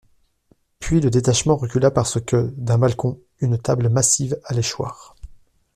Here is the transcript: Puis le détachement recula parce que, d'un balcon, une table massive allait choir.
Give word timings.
Puis 0.79 0.99
le 0.99 1.11
détachement 1.11 1.55
recula 1.57 1.91
parce 1.91 2.19
que, 2.19 2.49
d'un 2.57 2.79
balcon, 2.79 3.19
une 3.39 3.59
table 3.59 3.87
massive 3.89 4.35
allait 4.45 4.63
choir. 4.63 5.15